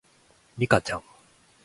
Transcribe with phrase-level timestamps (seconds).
[0.57, 1.03] リカちゃん